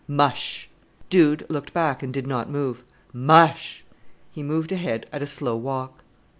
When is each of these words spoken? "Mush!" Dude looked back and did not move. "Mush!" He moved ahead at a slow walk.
"Mush!" 0.07 0.67
Dude 1.11 1.45
looked 1.47 1.75
back 1.75 2.01
and 2.01 2.11
did 2.11 2.25
not 2.25 2.49
move. 2.49 2.81
"Mush!" 3.13 3.83
He 4.31 4.41
moved 4.41 4.71
ahead 4.71 5.05
at 5.11 5.21
a 5.21 5.27
slow 5.27 5.55
walk. 5.55 6.03